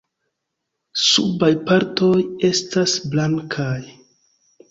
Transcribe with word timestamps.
Subaj 1.01 1.49
partoj 1.67 2.15
estas 2.49 2.97
blankaj. 3.13 3.77